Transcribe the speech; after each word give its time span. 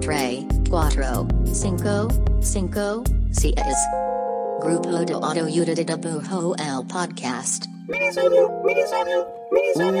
tres, 0.00 0.44
cuatro, 0.68 1.28
cinco, 1.44 2.08
cinco, 2.40 3.04
seis. 3.30 3.54
Grupo 4.60 4.90
de 4.90 5.12
Autoayuda 5.12 5.74
de 5.74 5.84
Dibujo 5.84 6.56
el 6.58 6.86
podcast. 6.88 7.66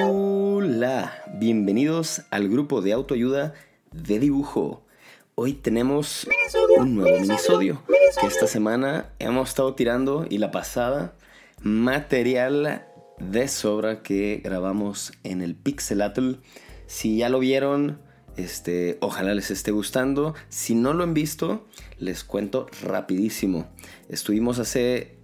Hola, 0.08 1.12
bienvenidos 1.38 2.22
al 2.30 2.48
grupo 2.48 2.82
de 2.82 2.92
autoayuda 2.92 3.54
de 3.92 4.18
dibujo. 4.18 4.82
Hoy 5.36 5.52
tenemos 5.52 6.26
un 6.76 6.96
nuevo 6.96 7.20
minisodio 7.20 7.84
que 8.20 8.26
esta 8.26 8.48
semana 8.48 9.12
hemos 9.20 9.50
estado 9.50 9.76
tirando 9.76 10.26
y 10.28 10.38
la 10.38 10.50
pasada 10.50 11.14
material 11.60 12.84
de 13.20 13.46
sobra 13.46 14.02
que 14.02 14.40
grabamos 14.42 15.12
en 15.22 15.40
el 15.40 15.54
Pixelatl. 15.54 16.32
Si 16.88 17.18
ya 17.18 17.28
lo 17.28 17.38
vieron, 17.38 18.04
este, 18.36 18.98
ojalá 19.00 19.34
les 19.34 19.50
esté 19.50 19.70
gustando. 19.70 20.34
Si 20.48 20.74
no 20.74 20.92
lo 20.92 21.04
han 21.04 21.14
visto, 21.14 21.66
les 21.98 22.24
cuento 22.24 22.66
rapidísimo. 22.82 23.66
Estuvimos 24.08 24.58
hace 24.58 25.16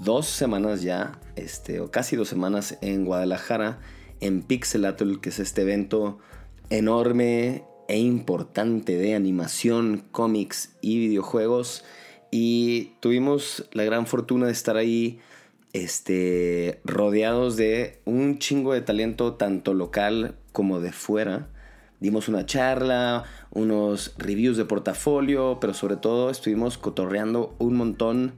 dos 0.00 0.26
semanas 0.26 0.82
ya, 0.82 1.20
este, 1.36 1.80
o 1.80 1.90
casi 1.90 2.16
dos 2.16 2.28
semanas 2.28 2.78
en 2.80 3.04
Guadalajara, 3.04 3.80
en 4.20 4.42
Pixelatl, 4.42 5.20
que 5.20 5.30
es 5.30 5.38
este 5.38 5.62
evento 5.62 6.18
enorme 6.70 7.64
e 7.88 7.98
importante 7.98 8.96
de 8.96 9.14
animación, 9.14 10.04
cómics 10.10 10.74
y 10.80 10.98
videojuegos. 10.98 11.84
Y 12.30 12.92
tuvimos 13.00 13.66
la 13.72 13.84
gran 13.84 14.06
fortuna 14.06 14.46
de 14.46 14.52
estar 14.52 14.76
ahí 14.76 15.20
este, 15.72 16.80
rodeados 16.84 17.56
de 17.56 18.00
un 18.04 18.38
chingo 18.38 18.74
de 18.74 18.82
talento, 18.82 19.34
tanto 19.34 19.72
local 19.72 20.36
como 20.52 20.80
de 20.80 20.92
fuera. 20.92 21.48
Dimos 22.00 22.28
una 22.28 22.46
charla, 22.46 23.24
unos 23.50 24.14
reviews 24.18 24.56
de 24.56 24.64
portafolio, 24.64 25.58
pero 25.60 25.74
sobre 25.74 25.96
todo 25.96 26.30
estuvimos 26.30 26.78
cotorreando 26.78 27.56
un 27.58 27.76
montón 27.76 28.34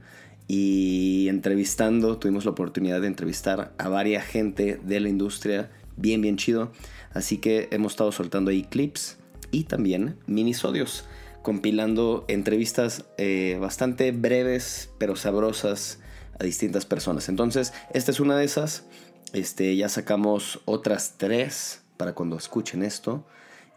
y 0.47 1.27
entrevistando. 1.29 2.17
Tuvimos 2.17 2.45
la 2.45 2.51
oportunidad 2.51 3.01
de 3.01 3.07
entrevistar 3.07 3.73
a 3.77 3.89
varias 3.89 4.25
gente 4.25 4.79
de 4.83 4.99
la 4.99 5.09
industria, 5.09 5.69
bien, 5.95 6.21
bien 6.21 6.37
chido. 6.37 6.71
Así 7.13 7.37
que 7.37 7.67
hemos 7.71 7.93
estado 7.93 8.11
soltando 8.11 8.51
ahí 8.51 8.63
clips 8.63 9.17
y 9.51 9.65
también 9.65 10.17
minisodios, 10.25 11.05
compilando 11.43 12.25
entrevistas 12.27 13.05
eh, 13.17 13.57
bastante 13.61 14.11
breves, 14.11 14.89
pero 14.97 15.15
sabrosas 15.15 15.99
a 16.39 16.43
distintas 16.43 16.85
personas. 16.85 17.29
Entonces, 17.29 17.73
esta 17.93 18.11
es 18.11 18.19
una 18.19 18.35
de 18.37 18.45
esas. 18.45 18.85
Este, 19.33 19.75
ya 19.75 19.87
sacamos 19.87 20.61
otras 20.65 21.15
tres 21.17 21.83
para 21.97 22.13
cuando 22.13 22.37
escuchen 22.37 22.81
esto. 22.83 23.25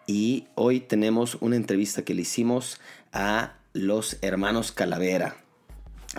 Y 0.07 0.49
hoy 0.55 0.81
tenemos 0.81 1.39
una 1.41 1.57
entrevista 1.57 2.03
que 2.03 2.15
le 2.15 2.23
hicimos 2.23 2.79
a 3.13 3.55
los 3.73 4.19
hermanos 4.21 4.71
Calavera. 4.71 5.37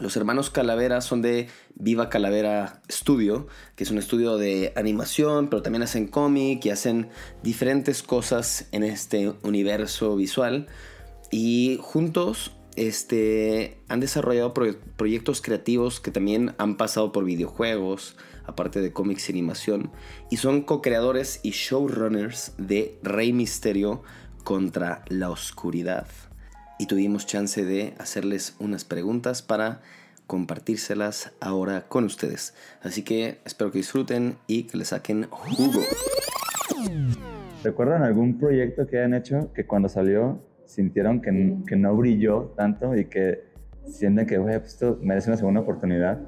Los 0.02 0.18
hermanos 0.18 0.50
Calavera 0.50 1.00
son 1.02 1.22
de 1.22 1.48
Viva 1.76 2.10
Calavera 2.10 2.82
Studio, 2.92 3.48
que 3.76 3.84
es 3.84 3.92
un 3.92 3.98
estudio 3.98 4.38
de 4.38 4.74
animación, 4.76 5.50
pero 5.50 5.62
también 5.62 5.84
hacen 5.84 6.08
cómic 6.08 6.66
y 6.66 6.70
hacen 6.72 7.10
diferentes 7.44 8.02
cosas 8.02 8.68
en 8.72 8.84
este 8.84 9.34
universo 9.44 10.16
visual. 10.16 10.68
Y 11.32 11.80
juntos 11.82 12.52
este, 12.76 13.78
han 13.88 14.00
desarrollado 14.00 14.54
proyectos 14.54 15.42
creativos 15.42 16.00
que 16.00 16.12
también 16.12 16.54
han 16.58 16.78
pasado 16.78 17.12
por 17.12 17.26
videojuegos, 17.26 18.18
aparte 18.46 18.82
de 18.82 18.92
cómics 18.94 19.30
y 19.30 19.34
animación, 19.34 19.92
y 20.30 20.38
son 20.38 20.62
co-creadores 20.62 21.40
y 21.44 21.52
showrunners 21.52 22.54
de 22.58 22.98
Rey 23.04 23.34
Misterio 23.34 24.04
contra 24.44 25.04
la 25.08 25.30
Oscuridad. 25.30 26.08
Y 26.78 26.88
tuvimos 26.88 27.26
chance 27.26 27.64
de 27.64 27.96
hacerles 27.98 28.56
unas 28.60 28.84
preguntas 28.84 29.42
para 29.42 29.82
compartírselas 30.28 31.32
ahora 31.40 31.88
con 31.88 32.04
ustedes. 32.04 32.54
Así 32.82 33.04
que 33.04 33.40
espero 33.46 33.72
que 33.72 33.80
disfruten 33.80 34.38
y 34.48 34.64
que 34.64 34.78
le 34.78 34.86
saquen 34.86 35.28
jugo. 35.30 35.82
¿Recuerdan 37.64 38.04
algún 38.04 38.38
proyecto 38.38 38.86
que 38.88 38.98
hayan 38.98 39.14
hecho 39.14 39.52
que 39.54 39.66
cuando 39.66 39.90
salió 39.90 40.42
sintieron 40.66 41.22
que, 41.22 41.58
que 41.68 41.76
no 41.76 41.96
brilló 41.96 42.54
tanto 42.56 42.96
y 42.96 43.06
que 43.06 43.44
sienten 43.86 44.26
que 44.26 44.40
pues 44.40 44.66
esto 44.66 44.98
merece 45.02 45.30
una 45.30 45.38
segunda 45.38 45.62
oportunidad? 45.62 46.20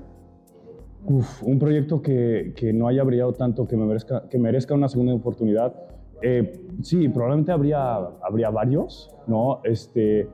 Uf, 1.05 1.43
un 1.43 1.57
proyecto 1.59 2.01
que, 2.01 2.53
que, 2.55 2.73
no 2.73 2.87
haya 2.87 3.03
brillado 3.03 3.33
tanto, 3.33 3.67
que, 3.67 3.77
me 3.77 3.85
merezca, 3.85 4.27
que 4.29 4.37
merezca 4.37 4.73
una 4.73 4.89
segunda 4.89 5.13
oportunidad. 5.13 5.73
Eh, 6.21 6.67
sí, 6.81 7.07
probablemente 7.09 7.51
habría, 7.51 7.95
habría 7.95 8.49
varios, 8.49 9.15
¿no? 9.27 9.61
Este, 9.63 10.27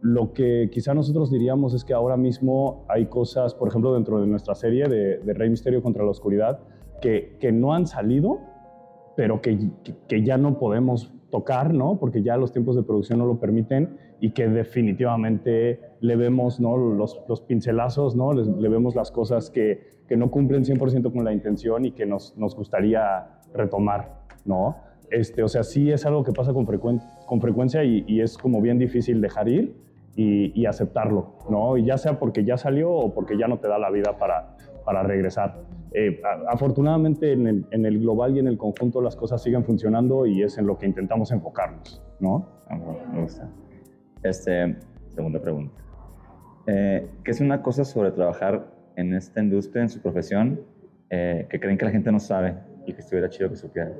lo 0.00 0.32
que 0.32 0.70
quizá 0.72 0.94
nosotros 0.94 1.30
diríamos 1.30 1.74
es 1.74 1.84
que 1.84 1.92
ahora 1.92 2.16
mismo 2.16 2.84
hay 2.88 3.06
cosas, 3.06 3.54
por 3.54 3.68
ejemplo, 3.68 3.94
dentro 3.94 4.20
de 4.20 4.26
nuestra 4.26 4.54
serie 4.54 4.88
de, 4.88 5.18
de 5.18 5.34
Rey 5.34 5.50
Misterio 5.50 5.82
contra 5.82 6.04
la 6.04 6.10
Oscuridad, 6.10 6.60
que, 7.00 7.36
que 7.40 7.52
no 7.52 7.72
han 7.74 7.86
salido, 7.86 8.40
pero 9.16 9.40
que, 9.40 9.70
que, 10.06 10.22
ya 10.22 10.38
no 10.38 10.58
podemos 10.58 11.12
tocar, 11.30 11.74
¿no? 11.74 11.98
Porque 11.98 12.22
ya 12.22 12.36
los 12.36 12.52
tiempos 12.52 12.76
de 12.76 12.82
producción 12.82 13.18
no 13.18 13.26
lo 13.26 13.38
permiten 13.38 13.98
y 14.20 14.30
que 14.30 14.48
definitivamente 14.48 15.80
le 16.00 16.16
vemos, 16.16 16.60
¿no? 16.60 16.76
Los, 16.76 17.20
los 17.28 17.40
pincelazos, 17.40 18.16
¿no? 18.16 18.32
Le, 18.32 18.44
le, 18.44 18.68
vemos 18.68 18.94
las 18.94 19.10
cosas 19.10 19.50
que, 19.50 19.98
que 20.08 20.16
no 20.16 20.30
cumplen 20.30 20.64
100% 20.64 21.12
con 21.12 21.24
la 21.24 21.32
intención 21.32 21.84
y 21.84 21.92
que 21.92 22.06
nos, 22.06 22.36
nos 22.36 22.56
gustaría 22.56 23.40
retomar, 23.54 24.22
¿no? 24.44 24.76
Este, 25.10 25.42
o 25.42 25.48
sea, 25.48 25.62
sí 25.62 25.90
es 25.90 26.04
algo 26.06 26.24
que 26.24 26.32
pasa 26.32 26.52
con, 26.52 26.66
frecuen 26.66 27.00
con 27.26 27.40
frecuencia 27.40 27.84
y, 27.84 28.04
y, 28.06 28.20
es 28.20 28.36
como 28.36 28.60
bien 28.60 28.78
difícil 28.78 29.20
dejar 29.20 29.48
ir 29.48 29.74
y, 30.16 30.60
y, 30.60 30.66
aceptarlo, 30.66 31.34
¿no? 31.48 31.76
Y 31.76 31.84
ya 31.84 31.96
sea 31.96 32.18
porque 32.18 32.44
ya 32.44 32.56
salió 32.56 32.90
o 32.90 33.14
porque 33.14 33.38
ya 33.38 33.48
no 33.48 33.58
te 33.58 33.68
da 33.68 33.78
la 33.78 33.90
vida 33.90 34.18
para, 34.18 34.56
para 34.88 35.02
regresar. 35.02 35.66
Eh, 35.92 36.18
afortunadamente 36.48 37.30
en 37.30 37.46
el, 37.46 37.66
en 37.72 37.84
el, 37.84 37.98
global 38.00 38.34
y 38.34 38.38
en 38.38 38.46
el 38.46 38.56
conjunto 38.56 39.02
las 39.02 39.16
cosas 39.16 39.42
siguen 39.42 39.62
funcionando 39.62 40.24
y 40.24 40.42
es 40.42 40.56
en 40.56 40.66
lo 40.66 40.78
que 40.78 40.86
intentamos 40.86 41.30
enfocarnos, 41.30 42.02
¿no? 42.20 42.48
Me 43.12 43.20
gusta. 43.20 43.50
Este, 44.22 44.78
segunda 45.10 45.42
pregunta. 45.42 45.74
Eh, 46.66 47.06
¿Qué 47.22 47.32
es 47.32 47.40
una 47.42 47.60
cosa 47.60 47.84
sobre 47.84 48.12
trabajar 48.12 48.66
en 48.96 49.12
esta 49.12 49.42
industria, 49.42 49.82
en 49.82 49.90
su 49.90 50.00
profesión, 50.00 50.58
eh, 51.10 51.46
que 51.50 51.60
creen 51.60 51.76
que 51.76 51.84
la 51.84 51.90
gente 51.90 52.10
no 52.10 52.18
sabe 52.18 52.54
y 52.86 52.94
que 52.94 53.00
estuviera 53.02 53.28
chido 53.28 53.50
que 53.50 53.56
supiera? 53.56 53.92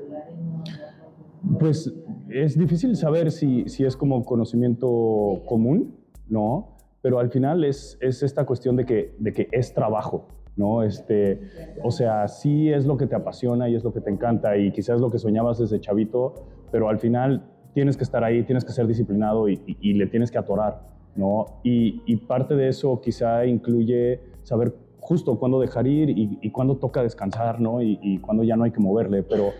Pues 1.59 1.93
es 2.29 2.57
difícil 2.57 2.95
saber 2.95 3.29
si, 3.29 3.69
si 3.69 3.85
es 3.85 3.95
como 3.95 4.25
conocimiento 4.25 5.43
común, 5.45 5.99
¿no? 6.27 6.77
Pero 7.03 7.19
al 7.19 7.29
final 7.29 7.63
es, 7.63 7.95
es 8.01 8.23
esta 8.23 8.47
cuestión 8.47 8.75
de 8.75 8.85
que, 8.85 9.15
de 9.19 9.33
que 9.33 9.49
es 9.51 9.71
trabajo, 9.75 10.27
¿no? 10.59 10.83
Este, 10.83 11.39
o 11.81 11.89
sea, 11.89 12.27
sí 12.27 12.69
es 12.69 12.85
lo 12.85 12.97
que 12.97 13.07
te 13.07 13.15
apasiona 13.15 13.69
y 13.69 13.75
es 13.75 13.83
lo 13.83 13.93
que 13.93 14.01
te 14.01 14.09
encanta 14.09 14.57
y 14.57 14.71
quizás 14.71 14.99
lo 14.99 15.09
que 15.09 15.17
soñabas 15.17 15.57
desde 15.57 15.79
chavito, 15.79 16.35
pero 16.69 16.89
al 16.89 16.99
final 16.99 17.43
tienes 17.73 17.95
que 17.95 18.03
estar 18.03 18.23
ahí, 18.25 18.43
tienes 18.43 18.65
que 18.65 18.73
ser 18.73 18.85
disciplinado 18.85 19.47
y, 19.47 19.53
y, 19.65 19.77
y 19.79 19.93
le 19.93 20.05
tienes 20.07 20.31
que 20.31 20.37
atorar, 20.37 20.81
¿no? 21.15 21.45
Y, 21.63 22.03
y, 22.05 22.17
parte 22.17 22.55
de 22.55 22.67
eso 22.67 22.99
quizá 22.99 23.45
incluye 23.45 24.19
saber 24.43 24.75
justo 24.99 25.39
cuándo 25.39 25.61
dejar 25.61 25.87
ir 25.87 26.09
y, 26.09 26.51
cuándo 26.51 26.75
toca 26.75 27.01
descansar, 27.01 27.61
¿no? 27.61 27.81
Y, 27.81 28.19
cuándo 28.19 28.43
ya 28.43 28.57
no 28.57 28.65
hay 28.65 28.71
que 28.71 28.81
moverle, 28.81 29.23
pero 29.23 29.51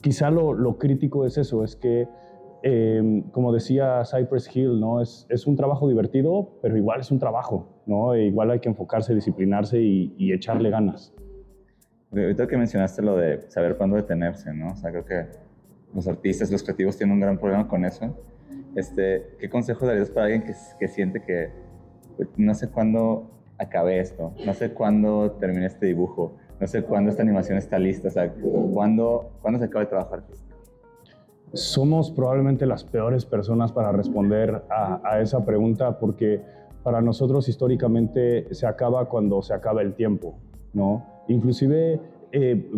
quizá 0.00 0.30
lo, 0.30 0.52
lo 0.52 0.78
crítico 0.78 1.24
es 1.24 1.38
eso, 1.38 1.62
es 1.62 1.76
que 1.76 2.08
eh, 2.62 3.22
como 3.32 3.52
decía 3.52 4.02
Cypress 4.04 4.54
Hill, 4.54 4.80
¿no? 4.80 5.00
Es, 5.00 5.26
es, 5.28 5.46
un 5.46 5.56
trabajo 5.56 5.88
divertido, 5.88 6.58
pero 6.60 6.76
igual 6.76 7.00
es 7.00 7.10
un 7.10 7.18
trabajo, 7.18 7.82
¿no? 7.86 8.14
E 8.14 8.24
igual 8.24 8.50
hay 8.50 8.60
que 8.60 8.68
enfocarse, 8.68 9.14
disciplinarse 9.14 9.80
y, 9.80 10.14
y, 10.18 10.32
echarle 10.32 10.70
ganas. 10.70 11.14
Ahorita 12.10 12.46
que 12.46 12.56
mencionaste 12.56 13.02
lo 13.02 13.16
de 13.16 13.42
saber 13.50 13.76
cuándo 13.76 13.96
detenerse, 13.96 14.52
¿no? 14.52 14.72
O 14.72 14.76
sea, 14.76 14.90
creo 14.90 15.04
que 15.04 15.26
los 15.94 16.08
artistas, 16.08 16.50
los 16.50 16.62
creativos 16.62 16.96
tienen 16.96 17.14
un 17.14 17.20
gran 17.20 17.38
problema 17.38 17.68
con 17.68 17.84
eso. 17.84 18.16
Este, 18.74 19.36
¿Qué 19.38 19.48
consejo 19.48 19.86
darías 19.86 20.10
para 20.10 20.26
alguien 20.26 20.42
que, 20.42 20.54
que 20.78 20.88
siente 20.88 21.22
que 21.22 21.50
pues, 22.16 22.28
no 22.36 22.54
sé 22.54 22.68
cuándo 22.68 23.30
acabé 23.58 24.00
esto, 24.00 24.32
no 24.44 24.54
sé 24.54 24.72
cuándo 24.72 25.32
terminé 25.32 25.66
este 25.66 25.86
dibujo, 25.86 26.36
no 26.60 26.66
sé 26.66 26.82
cuándo 26.82 27.10
esta 27.10 27.22
animación 27.22 27.58
está 27.58 27.78
lista, 27.78 28.08
o 28.08 28.10
sea, 28.10 28.32
cuándo, 28.72 29.32
cuándo 29.42 29.58
se 29.58 29.66
acaba 29.66 29.84
de 29.84 29.90
trabajar? 29.90 30.22
Somos 31.52 32.10
probablemente 32.10 32.66
las 32.66 32.84
peores 32.84 33.24
personas 33.24 33.72
para 33.72 33.92
responder 33.92 34.62
a, 34.70 35.00
a, 35.04 35.20
esa 35.20 35.44
pregunta 35.44 35.98
porque 35.98 36.42
para 36.82 37.00
nosotros 37.00 37.48
históricamente 37.48 38.52
se 38.54 38.66
acaba 38.66 39.08
cuando 39.08 39.42
se 39.42 39.54
acaba 39.54 39.82
el 39.82 39.94
tiempo, 39.94 40.38
¿no? 40.72 41.04
Inclusive 41.28 42.00
eh, 42.32 42.70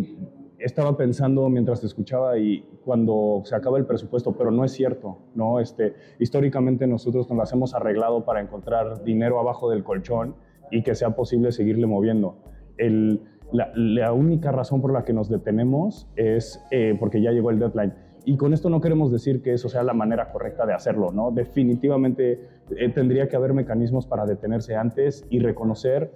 estaba 0.59 0.95
pensando 0.97 1.49
mientras 1.49 1.81
te 1.81 1.87
escuchaba 1.87 2.37
y 2.37 2.61
cuando 2.83 3.41
se 3.45 3.55
acaba 3.55 3.77
el 3.77 3.85
presupuesto, 3.85 4.33
pero 4.33 4.51
no 4.51 4.63
es 4.63 4.71
cierto, 4.71 5.17
¿no? 5.35 5.59
Este, 5.59 5.95
históricamente 6.19 6.87
nosotros 6.87 7.29
nos 7.29 7.37
las 7.37 7.53
hemos 7.53 7.73
arreglado 7.73 8.25
para 8.25 8.41
encontrar 8.41 9.03
dinero 9.03 9.39
abajo 9.39 9.69
del 9.69 9.83
colchón 9.83 10.35
y 10.71 10.83
que 10.83 10.95
sea 10.95 11.15
posible 11.15 11.51
seguirle 11.51 11.87
moviendo. 11.87 12.37
El, 12.77 13.21
la, 13.51 13.71
la, 13.75 14.13
única 14.13 14.51
razón 14.51 14.81
por 14.81 14.93
la 14.93 15.03
que 15.03 15.13
nos 15.13 15.29
detenemos 15.29 16.07
es 16.15 16.63
eh, 16.71 16.95
porque 16.99 17.21
ya 17.21 17.31
llegó 17.31 17.49
el 17.49 17.59
deadline 17.59 17.93
Y 18.25 18.37
con 18.37 18.53
esto 18.53 18.69
no 18.69 18.81
queremos 18.81 19.11
decir 19.11 19.41
que 19.41 19.53
eso 19.53 19.67
sea 19.67 19.83
la 19.83 19.93
manera 19.93 20.31
correcta 20.31 20.65
de 20.65 20.73
hacerlo, 20.73 21.11
¿no? 21.11 21.31
Definitivamente 21.31 22.47
eh, 22.69 22.89
tendría 22.89 23.27
que 23.27 23.35
haber 23.35 23.53
mecanismos 23.53 24.05
para 24.05 24.25
detenerse 24.25 24.75
antes 24.75 25.25
y 25.29 25.39
reconocer, 25.39 26.15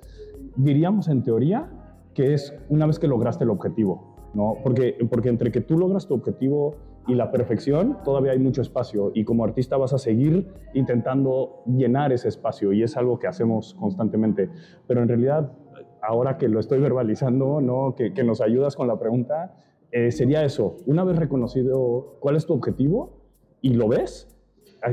diríamos 0.55 1.07
en 1.07 1.23
teoría, 1.23 1.69
que 2.13 2.33
es 2.33 2.55
una 2.69 2.85
vez 2.85 2.99
que 2.99 3.07
lograste 3.07 3.43
el 3.43 3.49
objetivo, 3.49 4.15
¿no? 4.33 4.57
Porque, 4.63 4.95
porque 5.09 5.29
entre 5.29 5.51
que 5.51 5.61
tú 5.61 5.77
logras 5.77 6.07
tu 6.07 6.13
objetivo 6.13 6.75
y 7.07 7.15
la 7.15 7.31
perfección, 7.31 7.97
todavía 8.03 8.31
hay 8.31 8.39
mucho 8.39 8.61
espacio 8.61 9.11
y 9.13 9.23
como 9.23 9.43
artista 9.43 9.77
vas 9.77 9.93
a 9.93 9.97
seguir 9.97 10.47
intentando 10.73 11.63
llenar 11.65 12.11
ese 12.11 12.29
espacio 12.29 12.71
y 12.73 12.83
es 12.83 12.97
algo 12.97 13.19
que 13.19 13.27
hacemos 13.27 13.75
constantemente. 13.75 14.49
Pero 14.87 15.01
en 15.01 15.07
realidad, 15.07 15.51
ahora 16.01 16.37
que 16.37 16.47
lo 16.47 16.59
estoy 16.59 16.79
verbalizando, 16.79 17.61
¿no? 17.61 17.95
que, 17.95 18.13
que 18.13 18.23
nos 18.23 18.41
ayudas 18.41 18.75
con 18.75 18.87
la 18.87 18.97
pregunta, 18.97 19.55
eh, 19.95 20.11
sería 20.11 20.43
eso, 20.43 20.75
una 20.87 21.05
vez 21.05 21.15
reconocido 21.15 22.17
cuál 22.19 22.35
es 22.35 22.45
tu 22.45 22.51
objetivo 22.51 23.13
y 23.61 23.75
lo 23.75 23.87
ves, 23.87 24.27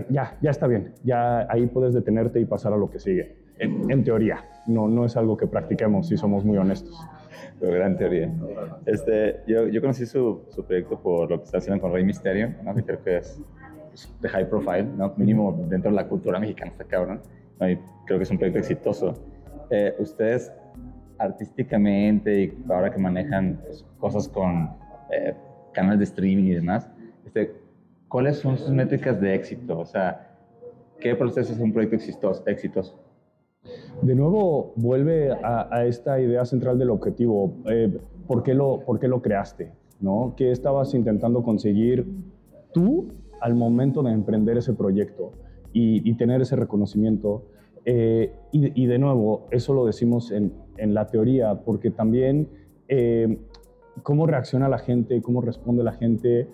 ya, 0.09 0.39
ya 0.41 0.51
está 0.51 0.69
bien, 0.69 0.95
ya 1.03 1.45
ahí 1.51 1.67
puedes 1.67 1.93
detenerte 1.93 2.39
y 2.39 2.45
pasar 2.45 2.73
a 2.73 2.77
lo 2.77 2.89
que 2.89 3.01
sigue. 3.01 3.35
En, 3.59 4.05
teoría, 4.05 4.45
no, 4.69 4.87
no 4.87 5.05
es 5.05 5.17
algo 5.17 5.37
que 5.37 5.49
practiquemos 5.49 6.07
si 6.07 6.17
somos 6.17 6.45
muy 6.45 6.57
honestos. 6.57 6.97
Pero 7.59 7.73
gran 7.73 7.97
teoría. 7.97 8.33
Este, 8.87 9.41
yo, 9.49 9.67
yo 9.67 9.81
conocí 9.81 10.07
su, 10.07 10.45
su, 10.51 10.65
proyecto 10.65 11.01
por 11.01 11.29
lo 11.29 11.39
que 11.39 11.45
está 11.47 11.59
haciendo 11.59 11.83
con 11.83 11.93
Rey 11.93 12.05
Misterio, 12.05 12.55
¿no? 12.63 12.73
que 12.73 12.85
creo 12.85 13.03
que 13.03 13.17
es 13.17 13.43
pues, 13.89 14.09
de 14.21 14.29
high 14.29 14.49
profile, 14.49 14.85
¿no? 14.85 15.15
mínimo 15.17 15.67
dentro 15.69 15.91
de 15.91 15.97
la 15.97 16.07
cultura 16.07 16.39
mexicana, 16.39 16.71
está 16.71 16.85
cabrón. 16.85 17.23
¿no? 17.59 17.69
Y 17.69 17.77
creo 18.07 18.21
que 18.21 18.23
es 18.23 18.31
un 18.31 18.39
proyecto 18.39 18.61
exitoso. 18.61 19.15
Eh, 19.69 19.97
ustedes 19.99 20.53
artísticamente 21.19 22.43
y 22.45 22.65
ahora 22.69 22.93
que 22.93 22.99
manejan 22.99 23.61
pues, 23.65 23.85
cosas 23.99 24.29
con 24.29 24.81
eh, 25.13 25.35
canales 25.73 25.99
de 25.99 26.05
streaming 26.05 26.45
y 26.45 26.55
demás, 26.55 26.89
este, 27.27 27.55
¿cuáles 28.09 28.39
son 28.39 28.59
sus 28.59 28.71
métricas 28.71 29.21
de 29.21 29.35
éxito? 29.35 29.79
O 29.79 29.87
sea, 29.87 30.37
¿qué 31.01 31.15
proceso 31.15 31.53
es 31.53 31.59
un 31.59 31.73
proyecto 31.73 31.97
exitoso? 32.47 32.99
De 34.03 34.15
nuevo, 34.15 34.73
vuelve 34.77 35.31
a, 35.31 35.85
esta 35.87 36.21
idea 36.21 36.45
central 36.45 36.79
del 36.79 36.91
objetivo. 36.91 37.55
Eh, 37.67 37.97
¿por, 38.27 38.43
qué 38.43 38.55
lo, 38.55 38.81
¿Por 38.81 38.99
qué 38.99 39.09
lo 39.09 39.23
creaste? 39.23 39.73
¿no? 40.01 40.35
¿Qué 40.37 40.51
estabas 40.51 40.95
intentando 40.95 41.43
conseguir 41.43 42.07
tú 42.73 43.13
al 43.41 43.55
momento 43.55 44.03
de 44.03 44.13
emprender 44.13 44.59
ese 44.59 44.73
proyecto 44.73 45.33
y, 45.73 46.13
tener 46.15 46.43
ese 46.43 46.57
reconocimiento? 46.57 47.45
Eh, 47.85 48.33
y, 48.51 48.87
de 48.87 48.99
nuevo, 48.99 49.47
eso 49.51 49.73
lo 49.75 49.87
decimos 49.87 50.33
en, 50.33 50.53
en 50.77 50.95
la 50.95 51.07
teoría, 51.07 51.61
porque 51.65 51.91
también 51.91 52.49
cómo 54.03 54.27
reacciona 54.27 54.69
la 54.69 54.79
gente, 54.79 55.21
cómo 55.23 55.41
responde 55.41 55.83
la 55.83 55.93
gente, 55.93 56.49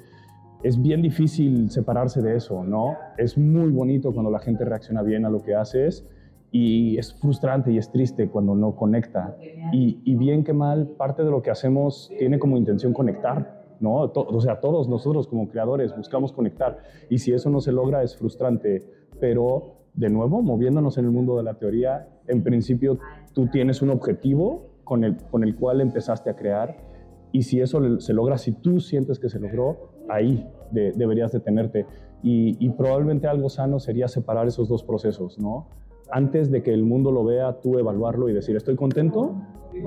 es 0.62 0.80
bien 0.80 1.02
difícil 1.02 1.70
separarse 1.70 2.20
de 2.20 2.36
eso, 2.36 2.64
¿no? 2.64 2.96
Es 3.16 3.38
muy 3.38 3.70
bonito 3.70 4.12
cuando 4.12 4.30
la 4.30 4.40
gente 4.40 4.64
reacciona 4.64 5.02
bien 5.02 5.24
a 5.24 5.30
lo 5.30 5.42
que 5.42 5.54
haces 5.54 6.04
y 6.50 6.98
es 6.98 7.14
frustrante 7.14 7.70
y 7.70 7.78
es 7.78 7.90
triste 7.90 8.28
cuando 8.28 8.54
no 8.54 8.74
conecta. 8.74 9.36
Y, 9.72 10.14
bien 10.16 10.42
que 10.42 10.52
mal, 10.52 10.88
parte 10.88 11.22
de 11.22 11.30
lo 11.30 11.42
que 11.42 11.50
hacemos 11.50 12.10
tiene 12.18 12.38
como 12.38 12.56
intención 12.56 12.92
conectar, 12.92 13.76
¿no? 13.80 14.10
o 14.12 14.40
sea, 14.40 14.58
todos 14.60 14.88
nosotros 14.88 15.28
como 15.28 15.48
creadores 15.48 15.96
buscamos 15.96 16.32
conectar 16.32 16.78
y 17.08 17.18
si 17.18 17.32
eso 17.32 17.50
no 17.50 17.60
se 17.60 17.70
logra 17.70 18.02
es 18.02 18.16
frustrante, 18.16 18.82
pero 19.20 19.76
de 19.94 20.08
nuevo, 20.08 20.42
moviéndonos 20.42 20.98
en 20.98 21.04
el 21.04 21.10
mundo 21.10 21.36
de 21.36 21.42
la 21.44 21.54
teoría, 21.54 22.08
en 22.26 22.42
principio 22.42 22.98
tú 23.32 23.46
tienes 23.46 23.82
un 23.82 23.90
objetivo 23.90 24.66
con 24.84 25.04
el, 25.04 25.16
con 25.30 25.44
el 25.44 25.54
cual 25.54 25.80
empezaste 25.80 26.30
a 26.30 26.34
crear 26.34 26.87
y 27.32 27.42
si 27.42 27.60
eso 27.60 28.00
se 28.00 28.12
logra, 28.12 28.38
si 28.38 28.52
tú 28.52 28.80
sientes 28.80 29.18
que 29.18 29.28
se 29.28 29.38
logró, 29.38 29.92
ahí 30.08 30.46
deberías 30.70 31.32
detenerte. 31.32 31.86
Y, 32.22 32.56
y, 32.58 32.70
probablemente 32.70 33.28
algo 33.28 33.48
sano 33.48 33.78
sería 33.78 34.08
separar 34.08 34.48
esos 34.48 34.68
dos 34.68 34.82
procesos, 34.82 35.38
¿no? 35.38 35.68
Antes 36.10 36.50
de 36.50 36.62
que 36.62 36.72
el 36.72 36.84
mundo 36.84 37.12
lo 37.12 37.22
vea, 37.24 37.60
tú 37.60 37.78
evaluarlo 37.78 38.28
y 38.28 38.32
decir, 38.32 38.56
estoy 38.56 38.74
contento, 38.74 39.36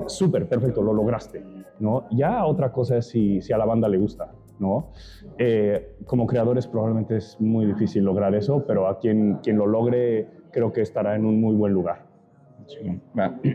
súper, 0.06 0.48
perfecto, 0.48 0.82
lo 0.82 0.92
lograste, 0.92 1.44
¿no? 1.78 2.06
Ya 2.10 2.44
otra 2.46 2.72
cosa 2.72 2.96
es 2.96 3.06
si, 3.06 3.40
si 3.40 3.52
a 3.52 3.58
la 3.58 3.66
banda 3.66 3.88
le 3.88 3.98
gusta, 3.98 4.32
¿no? 4.58 4.90
Eh, 5.38 5.96
como 6.06 6.26
creadores 6.26 6.66
probablemente 6.66 7.16
es 7.16 7.40
muy 7.40 7.66
difícil 7.66 8.04
lograr 8.04 8.34
eso, 8.34 8.64
pero 8.66 8.86
a 8.86 8.98
quien, 8.98 9.38
quien 9.42 9.56
lo 9.56 9.66
logre 9.66 10.28
creo 10.52 10.72
que 10.72 10.82
estará 10.82 11.16
en 11.16 11.24
un 11.24 11.40
muy 11.40 11.54
buen 11.54 11.72
lugar. 11.72 12.06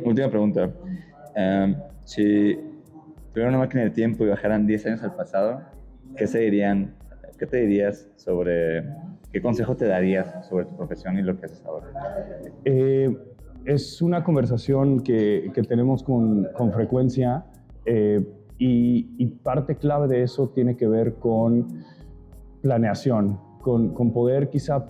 última 0.06 0.30
pregunta. 0.30 0.69
Em, 1.36 1.75
si 2.04 2.57
tuvieran 3.38 3.54
una 3.54 3.66
máquina 3.66 3.84
de 3.84 3.92
tiempo 3.92 4.25
y 4.25 4.30
bajaran 4.30 4.66
10 4.66 4.86
años 4.88 5.04
al 5.04 5.13
pasado, 5.13 5.62
¿qué, 6.16 6.25
se 6.25 6.39
dirían, 6.39 6.95
¿qué 7.38 7.45
te 7.45 7.57
dirías 7.57 8.10
sobre, 8.16 8.84
qué 9.31 9.44
consejo 9.44 9.75
te 9.75 9.86
darías 9.86 10.48
sobre 10.48 10.66
tu 10.66 10.75
profesión 10.75 11.19
y 11.19 11.22
lo 11.22 11.39
que 11.39 11.45
haces 11.45 11.63
ahora? 11.63 11.86
Eh, 12.66 13.16
es 13.66 14.01
una 14.01 14.24
conversación 14.24 15.01
que, 15.01 15.51
que 15.54 15.62
tenemos 15.62 16.01
con, 16.01 16.48
con 16.56 16.74
frecuencia 16.74 17.45
eh, 17.86 18.25
y, 18.57 19.13
y, 19.19 19.28
parte 19.28 19.75
clave 19.75 20.07
de 20.07 20.24
eso 20.24 20.50
tiene 20.50 20.75
que 20.75 20.88
ver 20.88 21.13
con 21.19 21.83
planeación, 22.63 23.40
con, 23.62 23.94
con 23.94 24.13
poder 24.13 24.50
quizá 24.50 24.83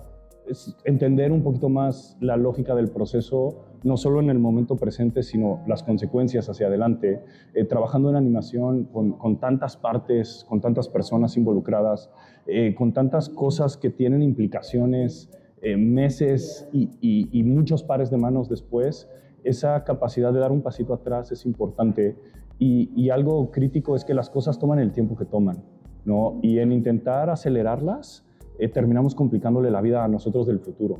entender 0.84 1.32
un 1.32 1.42
poquito 1.42 1.68
más 1.68 2.16
la 2.20 2.36
lógica 2.36 2.74
del 2.74 2.90
proceso 2.90 3.64
no 3.82 3.96
solo 3.96 4.20
en 4.20 4.30
el 4.30 4.38
momento 4.38 4.76
presente, 4.76 5.22
sino 5.22 5.62
las 5.66 5.82
consecuencias 5.82 6.48
hacia 6.48 6.66
adelante. 6.66 7.22
Eh, 7.54 7.64
trabajando 7.64 8.10
en 8.10 8.16
animación 8.16 8.84
con, 8.84 9.38
tantas 9.38 9.76
partes, 9.76 10.44
con 10.48 10.60
tantas 10.60 10.88
personas 10.88 11.36
involucradas, 11.36 12.10
eh, 12.46 12.74
con 12.74 12.92
tantas 12.92 13.28
cosas 13.28 13.76
que 13.76 13.90
tienen 13.90 14.22
implicaciones 14.22 15.30
eh, 15.60 15.76
meses 15.76 16.68
y, 16.72 17.42
muchos 17.44 17.82
pares 17.82 18.10
de 18.10 18.16
manos 18.16 18.48
después, 18.48 19.08
esa 19.44 19.84
capacidad 19.84 20.32
de 20.32 20.40
dar 20.40 20.52
un 20.52 20.62
pasito 20.62 20.94
atrás 20.94 21.32
es 21.32 21.46
importante. 21.46 22.16
Y, 22.58 23.10
algo 23.10 23.50
crítico 23.50 23.94
es 23.94 24.04
que 24.04 24.14
las 24.14 24.30
cosas 24.30 24.58
toman 24.58 24.78
el 24.80 24.92
tiempo 24.92 25.16
que 25.16 25.24
toman. 25.24 25.62
¿no? 26.04 26.38
Y 26.42 26.58
en 26.58 26.72
intentar 26.72 27.28
acelerarlas, 27.28 28.24
terminamos 28.66 29.14
complicándole 29.14 29.70
la 29.70 29.80
vida 29.80 30.04
a 30.04 30.08
nosotros 30.08 30.46
del 30.46 30.58
futuro. 30.58 30.98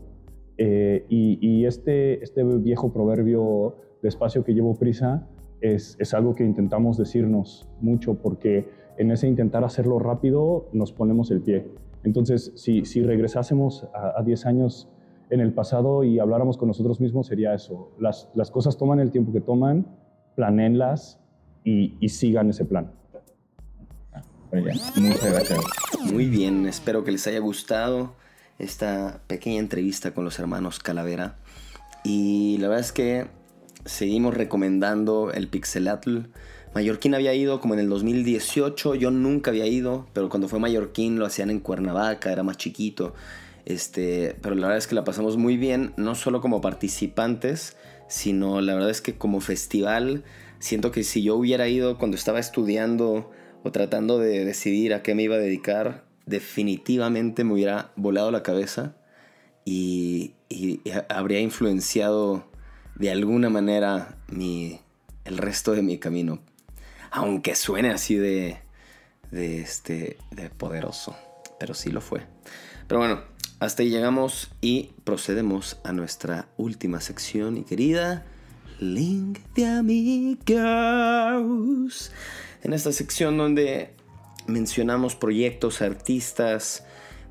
Eh, 0.56 1.06
y, 1.08 1.64
este, 1.66 2.22
este 2.22 2.42
viejo 2.42 2.92
proverbio 2.92 3.76
despacio 4.02 4.44
que 4.44 4.54
llevo 4.54 4.74
prisa 4.74 5.28
es, 5.60 5.96
es, 6.00 6.14
algo 6.14 6.34
que 6.34 6.44
intentamos 6.44 6.98
decirnos 6.98 7.68
mucho 7.80 8.14
porque 8.14 8.68
en 8.96 9.12
ese 9.12 9.28
intentar 9.28 9.62
hacerlo 9.62 10.00
rápido 10.00 10.68
nos 10.72 10.92
ponemos 10.92 11.30
el 11.30 11.42
pie. 11.42 11.66
Entonces, 12.02 12.52
si, 12.56 12.84
si 12.84 13.02
regresásemos 13.02 13.88
a 13.94 14.22
10 14.22 14.46
años 14.46 14.88
en 15.30 15.40
el 15.40 15.52
pasado 15.52 16.02
y 16.04 16.18
habláramos 16.18 16.56
con 16.56 16.68
nosotros 16.68 17.00
mismos, 17.00 17.26
sería 17.28 17.54
eso. 17.54 17.92
Las, 17.98 18.30
las 18.34 18.50
cosas 18.50 18.76
toman 18.76 18.98
el 18.98 19.10
tiempo 19.10 19.32
que 19.32 19.40
toman, 19.40 19.86
planenlas 20.34 21.20
y 21.64 22.08
sigan 22.08 22.48
ese 22.48 22.64
plan. 22.64 22.92
Muchas 24.52 25.32
gracias. 25.32 25.60
Muy 26.12 26.26
bien, 26.26 26.66
espero 26.66 27.04
que 27.04 27.12
les 27.12 27.26
haya 27.26 27.38
gustado 27.38 28.14
esta 28.58 29.20
pequeña 29.26 29.60
entrevista 29.60 30.14
con 30.14 30.24
los 30.24 30.38
hermanos 30.38 30.78
Calavera. 30.78 31.36
Y 32.04 32.56
la 32.58 32.68
verdad 32.68 32.84
es 32.84 32.92
que 32.92 33.26
seguimos 33.84 34.34
recomendando 34.34 35.32
el 35.32 35.48
Pixelatl. 35.48 36.28
Mallorquín 36.74 37.14
había 37.14 37.34
ido 37.34 37.60
como 37.60 37.74
en 37.74 37.80
el 37.80 37.88
2018, 37.88 38.94
yo 38.94 39.10
nunca 39.10 39.50
había 39.50 39.66
ido, 39.66 40.06
pero 40.12 40.28
cuando 40.28 40.48
fue 40.48 40.58
Mallorquín 40.58 41.18
lo 41.18 41.26
hacían 41.26 41.50
en 41.50 41.60
Cuernavaca, 41.60 42.32
era 42.32 42.42
más 42.42 42.56
chiquito. 42.56 43.14
Este, 43.64 44.36
pero 44.40 44.54
la 44.54 44.68
verdad 44.68 44.78
es 44.78 44.86
que 44.86 44.94
la 44.94 45.04
pasamos 45.04 45.36
muy 45.36 45.56
bien, 45.56 45.92
no 45.96 46.14
solo 46.14 46.40
como 46.40 46.60
participantes, 46.60 47.76
sino 48.08 48.62
la 48.62 48.74
verdad 48.74 48.90
es 48.90 49.02
que 49.02 49.16
como 49.16 49.40
festival, 49.40 50.24
siento 50.58 50.90
que 50.90 51.04
si 51.04 51.22
yo 51.22 51.36
hubiera 51.36 51.68
ido 51.68 51.98
cuando 51.98 52.16
estaba 52.16 52.38
estudiando 52.38 53.30
o 53.62 53.72
tratando 53.72 54.18
de 54.18 54.44
decidir 54.44 54.94
a 54.94 55.02
qué 55.02 55.14
me 55.14 55.22
iba 55.24 55.36
a 55.36 55.38
dedicar, 55.38 56.04
definitivamente 56.26 57.44
me 57.44 57.54
hubiera 57.54 57.92
volado 57.96 58.30
la 58.30 58.42
cabeza 58.42 58.96
y, 59.64 60.34
habría 61.10 61.40
influenciado 61.40 62.46
de 62.94 63.10
alguna 63.10 63.50
manera 63.50 64.16
mi, 64.28 64.80
el 65.24 65.36
resto 65.36 65.72
de 65.72 65.82
mi 65.82 65.98
camino. 65.98 66.40
Aunque 67.10 67.54
suene 67.54 67.90
así 67.90 68.16
de, 68.16 68.58
de, 69.30 69.60
este, 69.60 70.16
de 70.30 70.48
poderoso, 70.50 71.16
pero 71.60 71.74
sí 71.74 71.90
lo 71.90 72.00
fue. 72.00 72.22
Pero 72.86 73.00
bueno, 73.00 73.20
hasta 73.60 73.82
ahí 73.82 73.90
llegamos 73.90 74.50
y 74.60 74.92
procedemos 75.04 75.78
a 75.84 75.92
nuestra 75.92 76.48
última 76.56 77.00
sección 77.00 77.58
y 77.58 77.64
querida 77.64 78.24
Link 78.80 79.40
de 79.54 79.66
Amigos. 79.66 80.46
En 82.62 82.72
esta 82.72 82.92
sección 82.92 83.36
donde 83.36 83.94
mencionamos 84.46 85.14
proyectos, 85.14 85.82
artistas, 85.82 86.84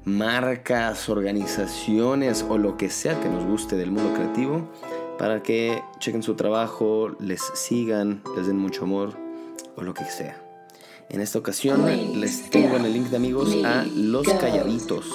marcas, 0.05 1.10
organizaciones 1.10 2.46
o 2.48 2.57
lo 2.57 2.77
que 2.77 2.89
sea 2.89 3.19
que 3.19 3.27
nos 3.27 3.46
guste 3.46 3.75
del 3.75 3.91
mundo 3.91 4.13
creativo 4.13 4.72
para 5.17 5.43
que 5.43 5.81
chequen 6.00 6.24
su 6.24 6.36
trabajo, 6.36 7.10
les 7.19 7.41
sigan, 7.55 8.22
les 8.36 8.48
den 8.48 8.57
mucho 8.57 8.84
amor 8.84 9.17
o 9.75 9.81
lo 9.81 9.93
que 9.93 10.05
sea. 10.05 10.41
En 11.10 11.22
esta 11.22 11.39
ocasión 11.39 11.86
les 12.19 12.50
tengo 12.50 12.75
en 12.75 12.86
el 12.86 12.93
link 12.93 13.07
de 13.07 13.17
amigos 13.17 13.55
a 13.65 13.86
Los 13.96 14.27
Calladitos. 14.27 15.05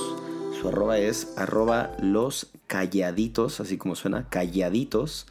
Su 0.61 0.69
arroba 0.69 0.99
es 0.99 1.33
arroba 1.37 1.91
los 2.01 2.49
calladitos, 2.67 3.61
así 3.61 3.77
como 3.77 3.95
suena, 3.95 4.29
calladitos. 4.29 5.27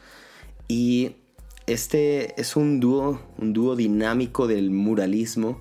Y 0.68 1.16
este 1.72 2.40
es 2.40 2.56
un 2.56 2.80
dúo, 2.80 3.20
un 3.38 3.52
dúo 3.52 3.76
dinámico 3.76 4.46
del 4.46 4.70
muralismo. 4.70 5.60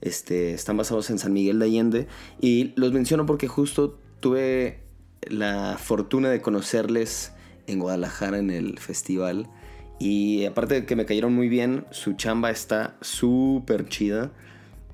Este, 0.00 0.54
están 0.54 0.76
basados 0.76 1.10
en 1.10 1.18
San 1.18 1.32
Miguel 1.32 1.58
de 1.58 1.66
Allende. 1.66 2.06
Y 2.40 2.72
los 2.76 2.92
menciono 2.92 3.26
porque 3.26 3.48
justo 3.48 3.98
tuve 4.20 4.80
la 5.22 5.76
fortuna 5.78 6.30
de 6.30 6.40
conocerles 6.40 7.32
en 7.66 7.78
Guadalajara 7.78 8.38
en 8.38 8.50
el 8.50 8.78
festival. 8.78 9.48
Y 9.98 10.46
aparte 10.46 10.74
de 10.74 10.86
que 10.86 10.96
me 10.96 11.04
cayeron 11.04 11.34
muy 11.34 11.48
bien, 11.48 11.84
su 11.90 12.14
chamba 12.14 12.50
está 12.50 12.96
súper 13.00 13.88
chida. 13.88 14.32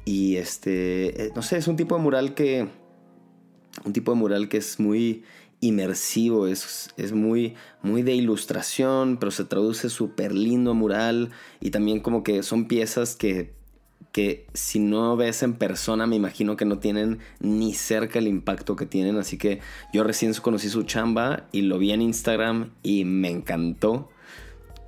Y 0.04 0.36
este, 0.36 1.26
eh, 1.26 1.32
no 1.34 1.42
sé, 1.42 1.58
es 1.58 1.68
un 1.68 1.76
tipo 1.76 1.96
de 1.96 2.02
mural 2.02 2.34
que... 2.34 2.68
Un 3.84 3.92
tipo 3.92 4.12
de 4.12 4.18
mural 4.18 4.48
que 4.48 4.56
es 4.56 4.80
muy 4.80 5.22
inmersivo, 5.60 6.46
es, 6.46 6.90
es 6.96 7.12
muy, 7.12 7.54
muy 7.82 8.02
de 8.02 8.14
ilustración, 8.14 9.16
pero 9.18 9.30
se 9.30 9.44
traduce 9.44 9.88
súper 9.88 10.32
lindo 10.34 10.74
mural. 10.74 11.30
Y 11.60 11.70
también 11.70 12.00
como 12.00 12.22
que 12.22 12.42
son 12.42 12.68
piezas 12.68 13.16
que 13.16 13.56
que 14.16 14.46
si 14.54 14.78
no 14.78 15.14
ves 15.14 15.42
en 15.42 15.52
persona 15.52 16.06
me 16.06 16.16
imagino 16.16 16.56
que 16.56 16.64
no 16.64 16.78
tienen 16.78 17.18
ni 17.38 17.74
cerca 17.74 18.18
el 18.18 18.26
impacto 18.26 18.74
que 18.74 18.86
tienen. 18.86 19.18
Así 19.18 19.36
que 19.36 19.60
yo 19.92 20.04
recién 20.04 20.32
conocí 20.34 20.70
su 20.70 20.84
chamba 20.84 21.48
y 21.52 21.60
lo 21.60 21.78
vi 21.78 21.92
en 21.92 22.00
Instagram 22.00 22.72
y 22.82 23.04
me 23.04 23.28
encantó. 23.28 24.08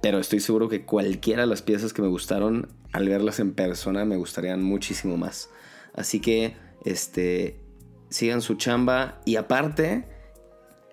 Pero 0.01 0.19
estoy 0.19 0.41
seguro 0.41 0.71
que 0.71 0.87
cualquiera 0.87 1.43
de 1.43 1.47
las 1.47 1.61
piezas 1.61 1.93
que 1.93 2.01
me 2.01 2.09
gustaron, 2.09 2.69
al 2.93 3.07
verlas 3.07 3.39
en 3.39 3.53
persona, 3.53 4.07
me 4.07 4.17
gustarían 4.17 4.63
muchísimo 4.63 5.19
más. 5.19 5.51
Así 5.93 6.21
que, 6.21 6.57
este, 6.87 7.61
sigan 8.09 8.41
su 8.41 8.55
chamba. 8.55 9.21
Y 9.27 9.37
aparte, 9.37 10.07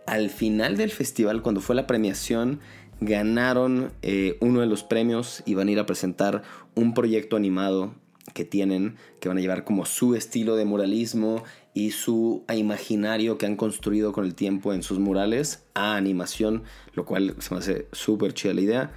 al 0.05 0.29
final 0.29 0.77
del 0.77 0.91
festival, 0.91 1.41
cuando 1.41 1.62
fue 1.62 1.75
la 1.75 1.88
premiación, 1.88 2.59
ganaron 3.01 3.91
eh, 4.01 4.38
uno 4.39 4.62
de 4.62 4.67
los 4.67 4.83
premios 4.83 5.43
y 5.45 5.53
van 5.53 5.67
a 5.67 5.71
ir 5.71 5.79
a 5.79 5.85
presentar 5.85 6.43
un 6.75 6.93
proyecto 6.93 7.35
animado 7.35 7.93
que 8.33 8.45
tienen, 8.45 8.95
que 9.19 9.29
van 9.29 9.38
a 9.38 9.41
llevar 9.41 9.63
como 9.63 9.85
su 9.85 10.15
estilo 10.15 10.55
de 10.55 10.65
muralismo 10.65 11.43
y 11.74 11.91
su 11.91 12.43
imaginario 12.53 13.38
que 13.38 13.45
han 13.45 13.55
construido 13.55 14.13
con 14.13 14.25
el 14.25 14.33
tiempo 14.33 14.74
en 14.74 14.81
sus 14.81 15.00
murales 15.00 15.63
a 15.74 15.95
animación, 15.95 16.63
lo 16.93 17.05
cual 17.05 17.35
se 17.39 17.53
me 17.53 17.59
hace 17.59 17.88
súper 17.91 18.33
chida 18.33 18.53
la 18.53 18.62
idea. 18.62 18.91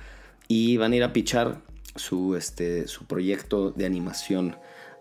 Y 0.47 0.77
van 0.77 0.93
a 0.93 0.97
ir 0.97 1.05
a 1.05 1.12
pichar 1.12 1.61
su, 1.95 2.37
este, 2.37 2.87
su 2.88 3.05
proyecto 3.05 3.71
de 3.71 3.85
animación 3.85 4.57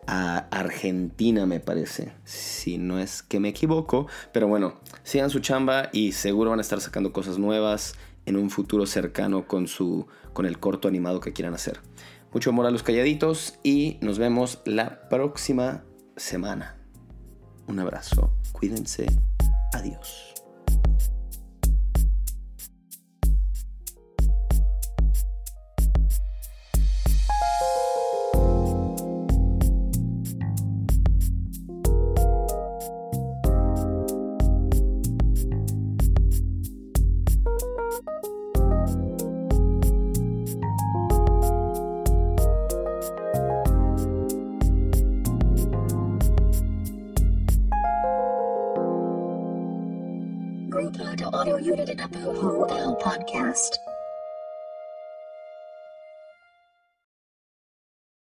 a 0.08 0.48
Argentina, 0.52 1.46
me 1.46 1.60
parece. 1.60 2.14
Si 2.24 2.78
no 2.78 3.00
es 3.00 3.22
que 3.22 3.40
me 3.40 3.50
equivoco. 3.50 4.08
Pero 4.32 4.48
bueno, 4.48 4.80
sigan 5.04 5.30
su 5.30 5.40
chamba 5.40 5.90
y 5.92 6.14
seguro 6.14 6.50
van 6.50 6.60
a 6.60 6.62
estar 6.62 6.82
sacando 6.82 7.14
cosas 7.14 7.38
nuevas 7.38 7.96
en 8.26 8.38
un 8.38 8.50
futuro 8.50 8.86
cercano 8.86 9.48
con, 9.48 9.68
su, 9.68 10.08
con 10.34 10.46
el 10.46 10.60
corto 10.60 10.88
animado 10.88 11.20
que 11.20 11.34
quieran 11.34 11.54
hacer. 11.54 11.80
Mucho 12.34 12.50
amor 12.50 12.66
a 12.66 12.72
los 12.72 12.84
calladitos 12.84 13.60
y 13.64 13.98
nos 14.02 14.20
vemos 14.20 14.60
la 14.66 15.08
próxima 15.10 15.84
semana. 16.16 16.78
Un 17.68 17.80
abrazo, 17.80 18.32
cuídense, 18.52 19.08
adiós. 19.74 20.37